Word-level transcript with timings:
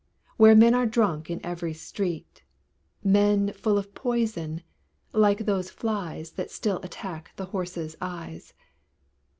Where 0.37 0.55
men 0.55 0.73
are 0.73 0.87
drunk 0.87 1.29
in 1.29 1.45
every 1.45 1.73
street; 1.75 2.41
Men 3.03 3.53
full 3.53 3.77
of 3.77 3.93
poison, 3.93 4.63
like 5.13 5.45
those 5.45 5.69
flies 5.69 6.31
That 6.31 6.49
still 6.49 6.79
attack 6.81 7.33
the 7.35 7.45
horses' 7.45 7.95
eyes. 8.01 8.55